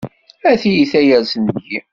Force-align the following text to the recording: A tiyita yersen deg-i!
A 0.49 0.51
tiyita 0.61 0.99
yersen 1.07 1.41
deg-i! 1.55 1.79